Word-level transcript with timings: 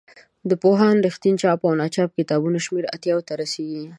د 0.49 0.51
پوهاند 0.63 1.03
رښتین 1.07 1.35
چاپ 1.41 1.59
او 1.65 1.73
ناچاپ 1.81 2.09
کتابونو 2.19 2.57
شمېر 2.65 2.83
اتیاوو 2.95 3.25
ته 3.27 3.33
رسیږي. 3.41 3.83